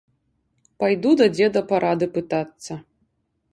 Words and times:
Пайду 0.83 1.11
да 1.19 1.27
дзеда 1.35 1.61
парады 1.73 2.05
пытацца. 2.19 2.81